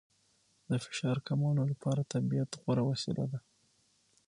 [0.69, 3.39] د فشار کمولو لپاره طبیعت غوره وسیله ده.